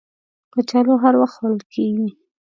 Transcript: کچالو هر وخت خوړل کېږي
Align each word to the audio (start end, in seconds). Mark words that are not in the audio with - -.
کچالو 0.53 0.93
هر 1.03 1.13
وخت 1.21 1.35
خوړل 1.37 1.61
کېږي 1.73 2.07